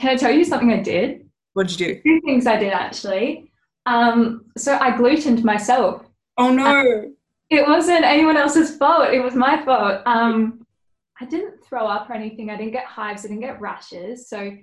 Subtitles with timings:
[0.00, 1.28] can I tell you something I did?
[1.52, 2.00] What did you do?
[2.02, 3.52] Two things I did actually.
[3.84, 6.06] Um, so I glutened myself.
[6.38, 7.12] Oh no.
[7.50, 9.12] It wasn't anyone else's fault.
[9.12, 10.00] It was my fault.
[10.06, 10.64] Um,
[11.20, 12.48] I didn't throw up or anything.
[12.48, 13.24] I didn't get hives.
[13.24, 14.28] I didn't get rashes.
[14.28, 14.56] So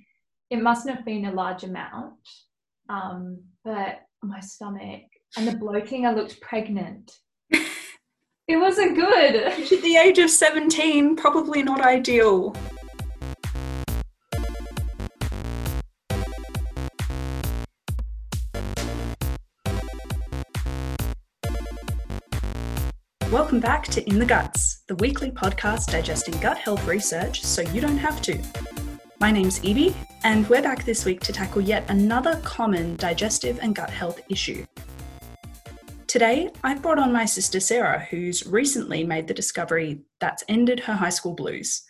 [0.49, 2.15] it mustn't have been a large amount.
[2.89, 5.03] Um, but my stomach
[5.37, 7.11] and the bloating, I looked pregnant.
[7.51, 9.35] it wasn't good.
[9.35, 12.55] At the age of 17, probably not ideal.
[23.31, 27.81] Welcome back to In the Guts, the weekly podcast digesting gut health research so you
[27.81, 28.41] don't have to.
[29.19, 33.75] My name's Evie, and we're back this week to tackle yet another common digestive and
[33.75, 34.65] gut health issue.
[36.07, 40.93] Today, I've brought on my sister Sarah, who's recently made the discovery that's ended her
[40.93, 41.81] high school blues.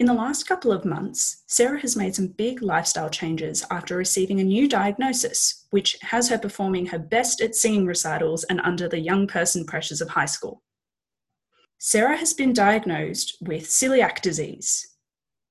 [0.00, 4.40] In the last couple of months, Sarah has made some big lifestyle changes after receiving
[4.40, 8.98] a new diagnosis, which has her performing her best at singing recitals and under the
[8.98, 10.62] young person pressures of high school.
[11.78, 14.96] Sarah has been diagnosed with celiac disease.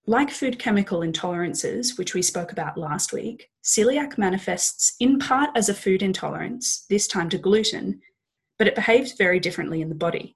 [0.08, 5.70] Like food chemical intolerances, which we spoke about last week, celiac manifests in part as
[5.70, 8.02] a food intolerance, this time to gluten,
[8.58, 10.36] but it behaves very differently in the body.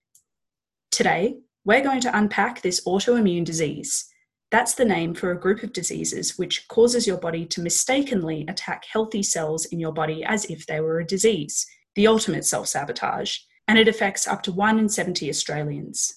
[0.92, 4.08] Today, we're going to unpack this autoimmune disease.
[4.52, 8.86] That's the name for a group of diseases which causes your body to mistakenly attack
[8.90, 13.40] healthy cells in your body as if they were a disease, the ultimate self sabotage,
[13.68, 16.17] and it affects up to 1 in 70 Australians.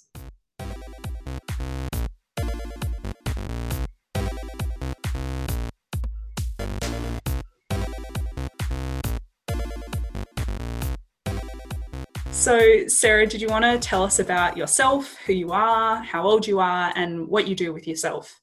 [12.51, 16.49] So, Sarah, did you want to tell us about yourself, who you are, how old
[16.49, 18.41] you are, and what you do with yourself?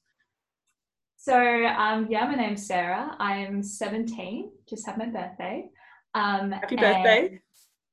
[1.18, 3.14] So, um, yeah, my name's Sarah.
[3.18, 5.68] I'm 17, just had my birthday.
[6.14, 7.38] Um, Happy birthday.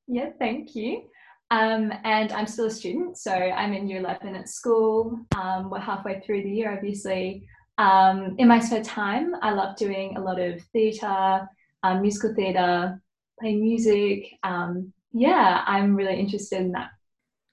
[0.07, 1.03] Yeah, thank you.
[1.51, 5.19] Um, and I'm still a student, so I'm in year 11 at school.
[5.35, 7.45] Um, we're halfway through the year, obviously.
[7.77, 11.45] Um, in my spare time, I love doing a lot of theatre,
[11.83, 13.01] um, musical theatre,
[13.37, 16.89] playing music, um, yeah, I'm really interested in that.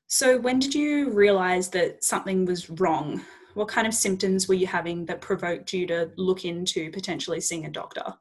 [0.09, 3.23] So, when did you realize that something was wrong?
[3.55, 7.65] What kind of symptoms were you having that provoked you to look into potentially seeing
[7.65, 8.15] a doctor?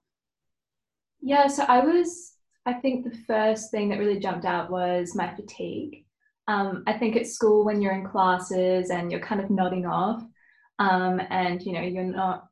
[1.21, 2.33] Yeah, so I was,
[2.67, 6.05] I think the first thing that really jumped out was my fatigue.
[6.47, 10.23] Um, I think at school, when you're in classes and you're kind of nodding off,
[10.77, 12.45] um, and you know, you're not,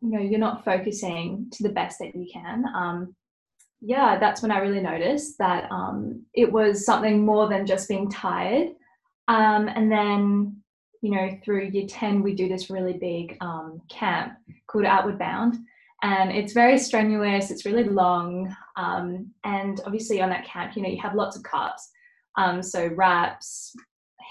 [0.00, 2.64] you know, you're not focusing to the best that you can.
[2.72, 3.16] Um,
[3.86, 8.10] yeah, that's when I really noticed that um, it was something more than just being
[8.10, 8.70] tired.
[9.28, 10.56] Um, and then,
[11.02, 14.32] you know, through year 10, we do this really big um, camp
[14.66, 15.58] called Outward Bound.
[16.02, 18.54] And it's very strenuous, it's really long.
[18.76, 21.82] Um, and obviously, on that camp, you know, you have lots of carbs.
[22.36, 23.72] Um, so, wraps,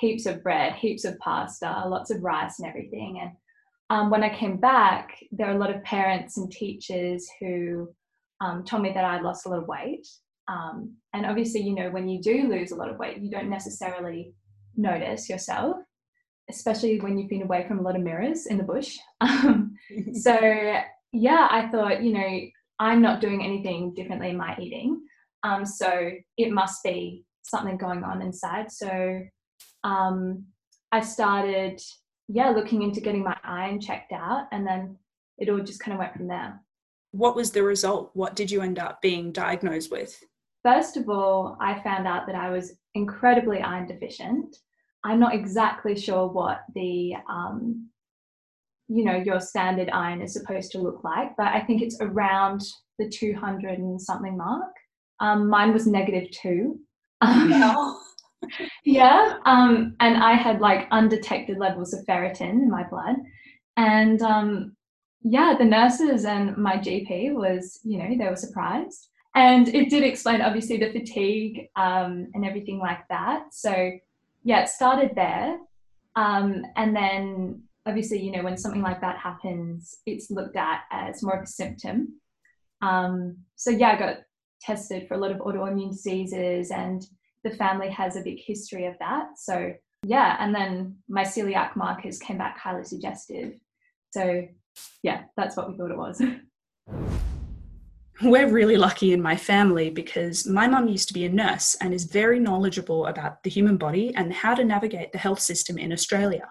[0.02, 3.22] heaps of bread, heaps of pasta, lots of rice, and everything.
[3.22, 3.32] And
[3.90, 7.88] um, when I came back, there are a lot of parents and teachers who
[8.42, 10.08] um, told me that I lost a lot of weight.
[10.48, 13.50] Um, and obviously, you know, when you do lose a lot of weight, you don't
[13.50, 14.34] necessarily
[14.76, 15.78] notice yourself,
[16.50, 18.98] especially when you've been away from a lot of mirrors in the bush.
[19.22, 19.76] Um,
[20.14, 20.38] so,
[21.12, 22.40] yeah, I thought, you know,
[22.80, 25.02] I'm not doing anything differently in my eating.
[25.44, 28.72] Um, so it must be something going on inside.
[28.72, 29.22] So
[29.84, 30.46] um,
[30.92, 31.80] I started,
[32.28, 34.98] yeah, looking into getting my iron checked out, and then
[35.38, 36.60] it all just kind of went from there
[37.16, 38.12] what was the result?
[38.14, 40.22] What did you end up being diagnosed with?
[40.64, 44.58] First of all, I found out that I was incredibly iron deficient.
[45.04, 47.90] I'm not exactly sure what the, um,
[48.88, 52.62] you know, your standard iron is supposed to look like, but I think it's around
[53.00, 54.74] the 200 and something mark.
[55.20, 56.80] Um, mine was negative two.
[57.24, 58.00] No.
[58.84, 59.38] yeah.
[59.46, 63.16] Um, and I had like undetected levels of ferritin in my blood.
[63.78, 64.76] And um,
[65.28, 69.10] yeah, the nurses and my GP was, you know, they were surprised.
[69.34, 73.48] And it did explain, obviously, the fatigue um, and everything like that.
[73.52, 73.92] So,
[74.44, 75.58] yeah, it started there.
[76.16, 81.24] Um, and then, obviously, you know, when something like that happens, it's looked at as
[81.24, 82.20] more of a symptom.
[82.84, 84.18] Um, so, yeah, I got
[84.62, 87.04] tested for a lot of autoimmune diseases, and
[87.44, 89.40] the family has a big history of that.
[89.40, 89.74] So,
[90.04, 93.56] yeah, and then my celiac markers came back highly suggestive.
[94.12, 94.48] So,
[95.04, 96.22] yeah, that's what we thought it was.
[98.22, 101.94] We're really lucky in my family because my mum used to be a nurse and
[101.94, 105.92] is very knowledgeable about the human body and how to navigate the health system in
[105.92, 106.50] Australia.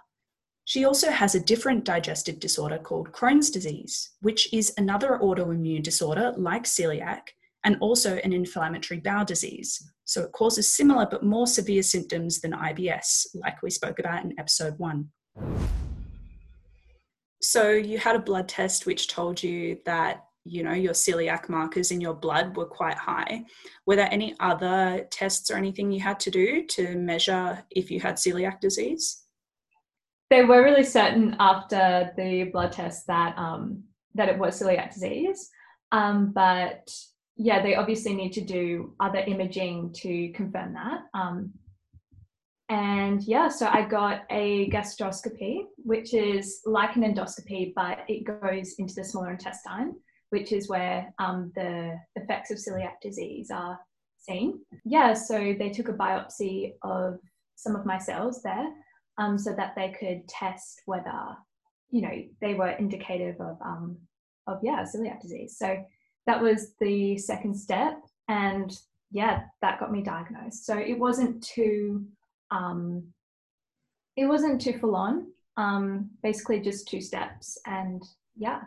[0.66, 6.34] She also has a different digestive disorder called Crohn's disease, which is another autoimmune disorder
[6.36, 7.20] like celiac
[7.64, 9.90] and also an inflammatory bowel disease.
[10.04, 14.38] So it causes similar but more severe symptoms than IBS, like we spoke about in
[14.38, 15.10] episode one.
[17.44, 21.90] So you had a blood test which told you that you know your celiac markers
[21.90, 23.44] in your blood were quite high.
[23.86, 28.00] Were there any other tests or anything you had to do to measure if you
[28.00, 29.24] had celiac disease?
[30.30, 35.50] They were really certain after the blood test that um, that it was celiac disease,
[35.92, 36.90] um, but
[37.36, 41.02] yeah, they obviously need to do other imaging to confirm that.
[41.12, 41.52] Um,
[42.74, 48.74] and yeah, so I got a gastroscopy, which is like an endoscopy, but it goes
[48.80, 49.94] into the smaller intestine,
[50.30, 53.78] which is where um, the effects of celiac disease are
[54.18, 54.58] seen.
[54.84, 57.20] Yeah, so they took a biopsy of
[57.54, 58.66] some of my cells there
[59.18, 61.36] um, so that they could test whether,
[61.90, 63.98] you know, they were indicative of, um,
[64.48, 65.56] of yeah, celiac disease.
[65.56, 65.76] So
[66.26, 68.02] that was the second step.
[68.26, 68.76] And
[69.12, 70.66] yeah, that got me diagnosed.
[70.66, 72.04] So it wasn't too
[72.50, 73.04] um,
[74.16, 75.26] it wasn't too full on.
[75.56, 78.02] Um, basically, just two steps, and
[78.36, 78.62] yeah.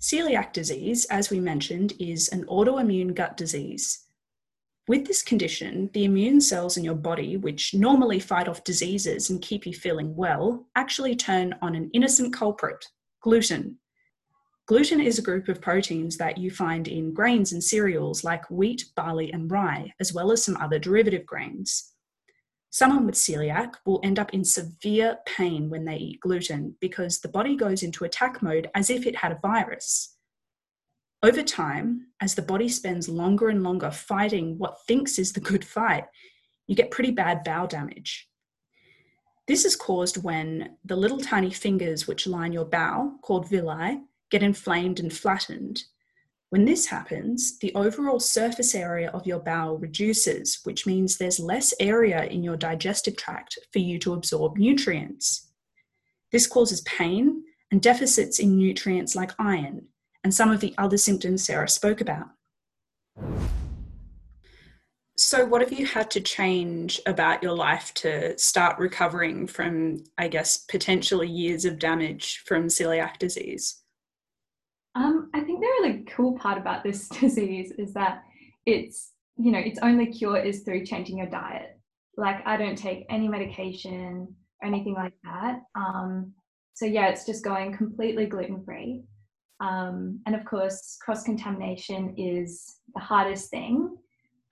[0.00, 4.06] Celiac disease, as we mentioned, is an autoimmune gut disease.
[4.88, 9.42] With this condition, the immune cells in your body, which normally fight off diseases and
[9.42, 12.86] keep you feeling well, actually turn on an innocent culprit
[13.20, 13.78] gluten.
[14.70, 18.84] Gluten is a group of proteins that you find in grains and cereals like wheat,
[18.94, 21.94] barley, and rye, as well as some other derivative grains.
[22.70, 27.28] Someone with celiac will end up in severe pain when they eat gluten because the
[27.28, 30.16] body goes into attack mode as if it had a virus.
[31.20, 35.64] Over time, as the body spends longer and longer fighting what thinks is the good
[35.64, 36.04] fight,
[36.68, 38.28] you get pretty bad bowel damage.
[39.48, 44.42] This is caused when the little tiny fingers which line your bowel, called villi, get
[44.42, 45.84] inflamed and flattened,
[46.50, 51.72] when this happens, the overall surface area of your bowel reduces, which means there's less
[51.78, 55.52] area in your digestive tract for you to absorb nutrients.
[56.32, 59.86] This causes pain and deficits in nutrients like iron
[60.24, 62.26] and some of the other symptoms Sarah spoke about.
[65.16, 70.28] So, what have you had to change about your life to start recovering from, I
[70.28, 73.82] guess, potentially years of damage from celiac disease?
[74.94, 78.24] Um, I think the really cool part about this disease is that
[78.66, 81.78] it's, you know, its only cure is through changing your diet.
[82.16, 85.60] Like I don't take any medication or anything like that.
[85.74, 86.32] Um,
[86.74, 89.02] so yeah, it's just going completely gluten free.
[89.60, 93.96] Um, and of course, cross contamination is the hardest thing.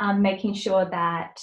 [0.01, 1.41] Um, making sure that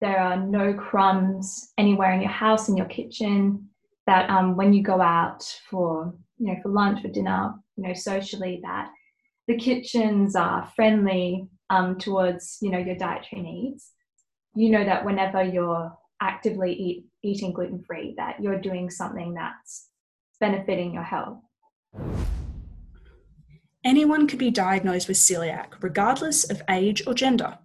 [0.00, 3.68] there are no crumbs anywhere in your house, in your kitchen.
[4.06, 7.94] That um, when you go out for you know for lunch, for dinner, you know
[7.94, 8.90] socially that
[9.48, 13.90] the kitchens are friendly um, towards you know your dietary needs.
[14.54, 19.88] You know that whenever you're actively eat, eating gluten free that you're doing something that's
[20.40, 21.38] benefiting your health.
[23.82, 27.56] Anyone could be diagnosed with celiac regardless of age or gender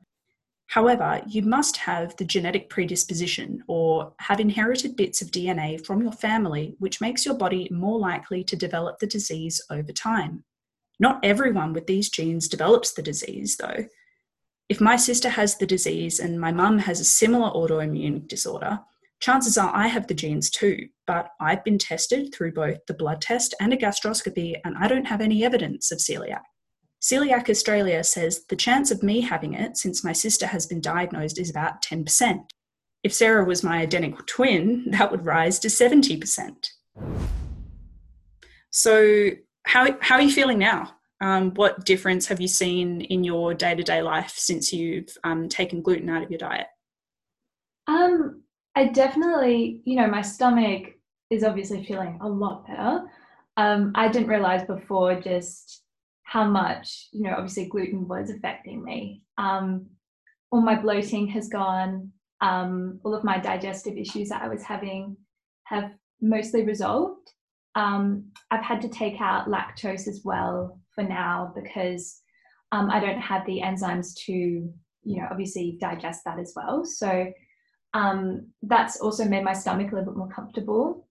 [0.68, 6.12] However, you must have the genetic predisposition or have inherited bits of DNA from your
[6.12, 10.44] family, which makes your body more likely to develop the disease over time.
[11.00, 13.86] Not everyone with these genes develops the disease, though.
[14.68, 18.80] If my sister has the disease and my mum has a similar autoimmune disorder,
[19.20, 23.22] chances are I have the genes too, but I've been tested through both the blood
[23.22, 26.42] test and a gastroscopy, and I don't have any evidence of celiac.
[27.06, 31.40] Celiac Australia says the chance of me having it since my sister has been diagnosed
[31.40, 32.40] is about 10%.
[33.04, 36.68] If Sarah was my identical twin, that would rise to 70%.
[38.72, 39.30] So,
[39.68, 40.96] how, how are you feeling now?
[41.22, 45.48] Um, what difference have you seen in your day to day life since you've um,
[45.48, 46.68] taken gluten out of your diet?
[47.86, 48.42] Um,
[48.74, 50.96] I definitely, you know, my stomach
[51.30, 53.04] is obviously feeling a lot better.
[53.58, 55.84] Um, I didn't realize before just
[56.26, 59.22] how much, you know, obviously gluten was affecting me.
[59.38, 59.88] Um,
[60.52, 62.12] all my bloating has gone.
[62.42, 65.16] Um, all of my digestive issues that I was having
[65.66, 65.92] have
[66.22, 67.32] mostly resolved.
[67.76, 72.22] Um, I've had to take out lactose as well for now because
[72.72, 76.86] um, I don't have the enzymes to, you know, obviously digest that as well.
[76.86, 77.32] So
[77.94, 81.08] um, that's also made my stomach a little bit more comfortable.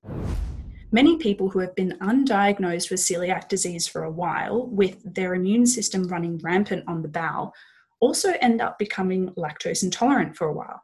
[0.93, 5.67] Many people who have been undiagnosed with celiac disease for a while, with their immune
[5.67, 7.53] system running rampant on the bowel,
[8.01, 10.83] also end up becoming lactose intolerant for a while.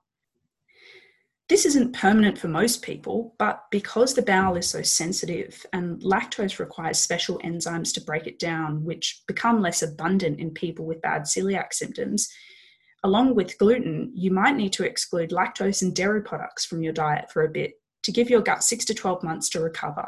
[1.48, 6.60] This isn't permanent for most people, but because the bowel is so sensitive and lactose
[6.60, 11.22] requires special enzymes to break it down, which become less abundant in people with bad
[11.22, 12.28] celiac symptoms,
[13.02, 17.32] along with gluten, you might need to exclude lactose and dairy products from your diet
[17.32, 20.06] for a bit to give your gut six to 12 months to recover.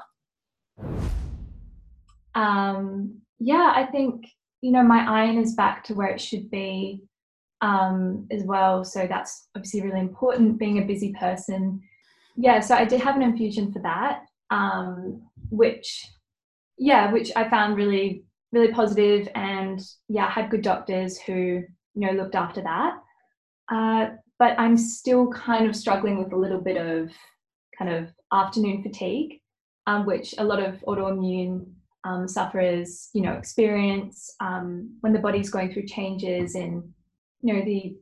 [2.34, 4.26] Um, yeah, I think,
[4.60, 7.02] you know, my iron is back to where it should be
[7.60, 8.84] um, as well.
[8.84, 11.80] So that's obviously really important, being a busy person.
[12.36, 16.06] Yeah, so I did have an infusion for that, um, which,
[16.78, 21.66] yeah, which I found really, really positive and yeah, I had good doctors who, you
[21.94, 22.94] know, looked after that.
[23.70, 27.10] Uh, but I'm still kind of struggling with a little bit of
[27.78, 29.40] kind of afternoon fatigue,
[29.86, 31.66] um, which a lot of autoimmune
[32.04, 36.92] um, sufferers, you know, experience um, when the body's going through changes in
[37.42, 37.96] you know the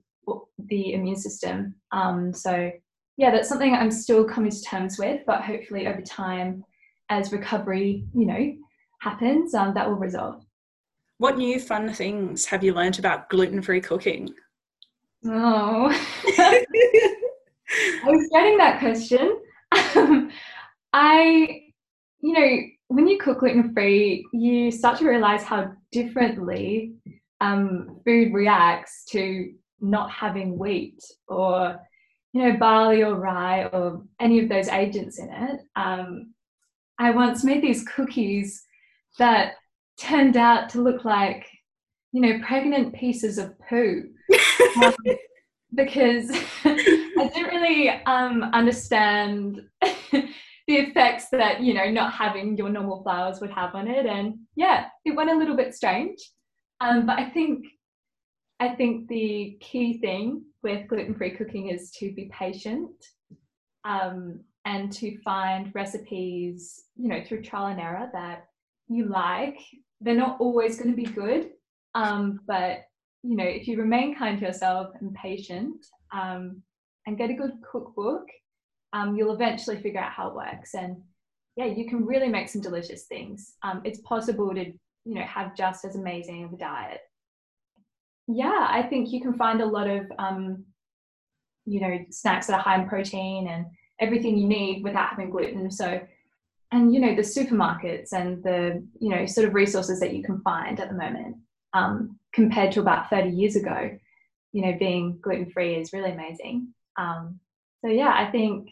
[0.68, 1.74] the immune system.
[1.92, 2.70] Um, so
[3.16, 6.64] yeah, that's something I'm still coming to terms with, but hopefully over time,
[7.10, 8.54] as recovery, you know,
[9.00, 10.42] happens, um, that will resolve.
[11.18, 14.30] What new fun things have you learned about gluten-free cooking?
[15.26, 15.90] Oh,
[16.38, 16.64] I
[18.06, 19.38] was getting that question.
[19.96, 20.30] Um,
[20.92, 21.62] I,
[22.20, 26.94] you know, when you cook gluten-free, you start to realize how differently
[27.40, 31.78] um, food reacts to not having wheat or
[32.32, 35.60] you know barley or rye or any of those agents in it.
[35.76, 36.34] Um,
[36.98, 38.62] i once made these cookies
[39.18, 39.54] that
[39.98, 41.46] turned out to look like
[42.12, 44.04] you know pregnant pieces of poo.
[44.84, 44.94] Um,
[45.74, 46.30] because
[47.60, 50.28] really um, understand the
[50.68, 54.86] effects that you know not having your normal flours would have on it and yeah
[55.04, 56.18] it went a little bit strange
[56.80, 57.66] um, but I think
[58.58, 62.90] I think the key thing with gluten-free cooking is to be patient
[63.84, 68.44] um, and to find recipes, you know, through trial and error that
[68.88, 69.58] you like.
[70.02, 71.50] They're not always going to be good,
[71.94, 72.84] um, but
[73.22, 76.62] you know, if you remain kind to yourself and patient um,
[77.06, 78.26] and get a good cookbook,
[78.92, 80.74] um, you'll eventually figure out how it works.
[80.74, 81.02] And
[81.56, 83.54] yeah, you can really make some delicious things.
[83.62, 84.72] Um, it's possible to
[85.04, 87.00] you know have just as amazing of a diet
[88.28, 90.64] yeah i think you can find a lot of um,
[91.64, 93.66] you know snacks that are high in protein and
[94.00, 96.00] everything you need without having gluten so
[96.72, 100.40] and you know the supermarkets and the you know sort of resources that you can
[100.42, 101.36] find at the moment
[101.72, 103.90] um, compared to about 30 years ago
[104.52, 106.68] you know being gluten free is really amazing
[107.00, 107.40] um,
[107.82, 108.68] so yeah i think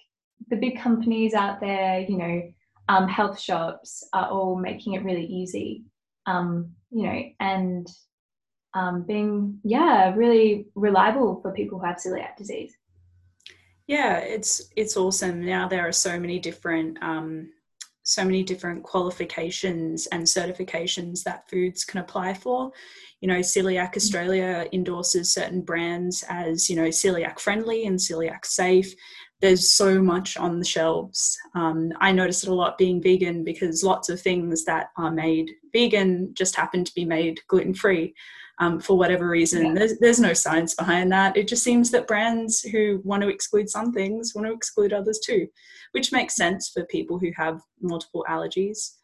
[0.50, 2.42] the big companies out there you know
[2.90, 5.84] um, health shops are all making it really easy
[6.28, 7.88] um, you know, and
[8.74, 12.76] um, being, yeah, really reliable for people who have celiac disease.
[13.86, 15.44] Yeah, it's it's awesome.
[15.44, 17.50] Now there are so many different um,
[18.08, 22.72] so many different qualifications and certifications that foods can apply for.
[23.20, 28.94] You know, Celiac Australia endorses certain brands as you know celiac friendly and celiac safe,
[29.42, 31.36] there's so much on the shelves.
[31.54, 35.50] Um, I notice it a lot being vegan because lots of things that are made
[35.74, 38.14] vegan just happen to be made gluten free
[38.60, 39.66] um, for whatever reason.
[39.66, 39.74] Yeah.
[39.74, 41.36] There's, there's no science behind that.
[41.36, 45.20] It just seems that brands who want to exclude some things want to exclude others
[45.24, 45.46] too,
[45.92, 48.94] which makes sense for people who have multiple allergies.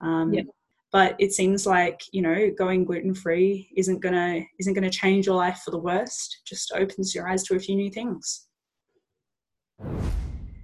[0.00, 0.42] Um, yeah.
[0.90, 5.36] But it seems like you know going gluten free isn't gonna isn't gonna change your
[5.36, 6.40] life for the worst.
[6.46, 8.46] Just opens your eyes to a few new things.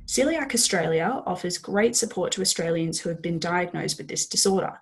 [0.07, 4.81] Celiac Australia offers great support to Australians who have been diagnosed with this disorder.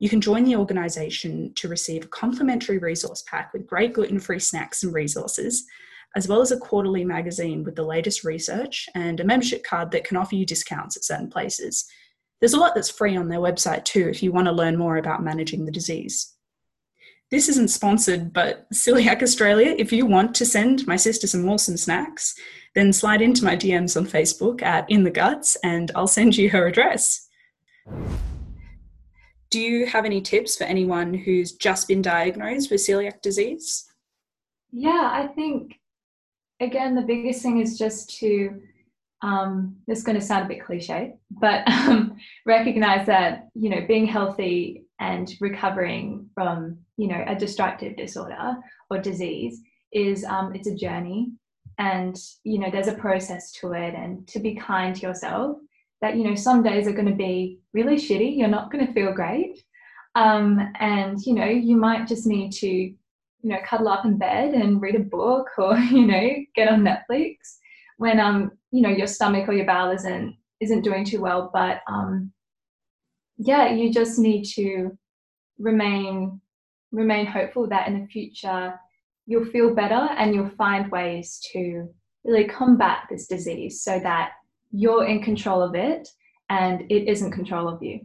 [0.00, 4.38] You can join the organisation to receive a complimentary resource pack with great gluten free
[4.38, 5.66] snacks and resources,
[6.16, 10.04] as well as a quarterly magazine with the latest research and a membership card that
[10.04, 11.86] can offer you discounts at certain places.
[12.40, 14.96] There's a lot that's free on their website too if you want to learn more
[14.96, 16.34] about managing the disease.
[17.30, 21.76] This isn't sponsored, but Celiac Australia, if you want to send my sister some awesome
[21.76, 22.34] snacks,
[22.74, 26.48] then slide into my DMs on Facebook at In the Guts and I'll send you
[26.50, 27.28] her address.
[29.50, 33.86] Do you have any tips for anyone who's just been diagnosed with celiac disease?
[34.70, 35.78] Yeah, I think,
[36.60, 38.60] again, the biggest thing is just to,
[39.22, 42.16] um, this is going to sound a bit cliche, but um,
[42.46, 48.56] recognize that, you know, being healthy and recovering from, you know, a destructive disorder
[48.88, 49.60] or disease
[49.92, 51.32] is, um, it's a journey
[51.80, 55.56] and you know there's a process to it and to be kind to yourself
[56.00, 58.92] that you know some days are going to be really shitty you're not going to
[58.92, 59.62] feel great.
[60.16, 62.96] Um, and you know you might just need to you
[63.42, 67.36] know cuddle up in bed and read a book or you know get on netflix
[67.96, 71.50] when um you know your stomach or your bowel isn't isn't doing too well.
[71.52, 72.32] But um
[73.38, 74.96] yeah you just need to
[75.58, 76.40] remain
[76.92, 78.74] remain hopeful that in the future
[79.26, 81.88] you'll feel better and you'll find ways to
[82.24, 84.32] really combat this disease so that
[84.72, 86.08] you're in control of it
[86.48, 88.00] and it isn't control of you.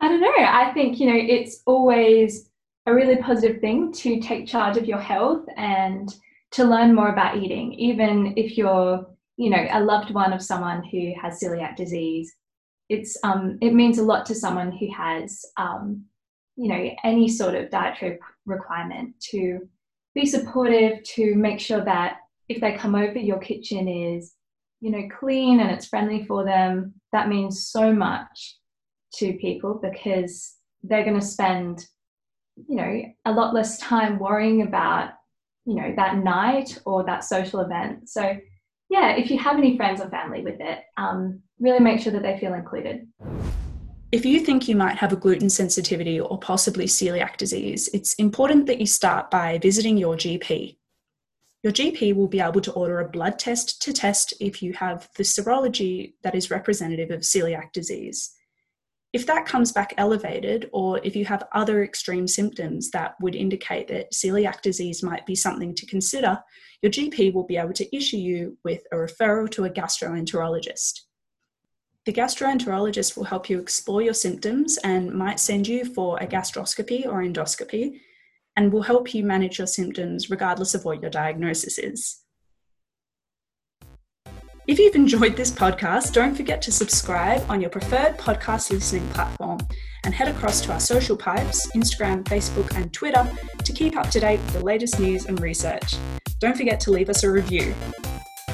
[0.00, 0.32] I don't know.
[0.36, 2.50] I think you know it's always
[2.86, 6.14] a really positive thing to take charge of your health and
[6.52, 10.82] to learn more about eating even if you're you know a loved one of someone
[10.84, 12.34] who has celiac disease.
[12.88, 16.04] It's um, it means a lot to someone who has um,
[16.56, 19.68] you know any sort of dietary requirement to
[20.14, 24.35] be supportive to make sure that if they come over your kitchen is
[24.80, 28.56] you know clean and it's friendly for them that means so much
[29.14, 31.86] to people because they're going to spend
[32.68, 35.10] you know a lot less time worrying about
[35.64, 38.36] you know that night or that social event so
[38.88, 42.22] yeah, if you have any friends or family with it, um, really make sure that
[42.22, 43.06] they feel included.
[44.12, 48.66] If you think you might have a gluten sensitivity or possibly celiac disease, it's important
[48.66, 50.76] that you start by visiting your GP.
[51.66, 55.08] Your GP will be able to order a blood test to test if you have
[55.16, 58.30] the serology that is representative of celiac disease.
[59.12, 63.88] If that comes back elevated, or if you have other extreme symptoms that would indicate
[63.88, 66.38] that celiac disease might be something to consider,
[66.82, 71.00] your GP will be able to issue you with a referral to a gastroenterologist.
[72.04, 77.06] The gastroenterologist will help you explore your symptoms and might send you for a gastroscopy
[77.06, 77.98] or endoscopy
[78.56, 82.22] and will help you manage your symptoms regardless of what your diagnosis is.
[84.66, 89.60] If you've enjoyed this podcast, don't forget to subscribe on your preferred podcast listening platform
[90.02, 93.30] and head across to our social pipes, Instagram, Facebook, and Twitter
[93.62, 95.94] to keep up to date with the latest news and research.
[96.40, 97.74] Don't forget to leave us a review.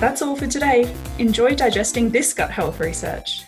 [0.00, 0.94] That's all for today.
[1.18, 3.44] Enjoy digesting this gut health research.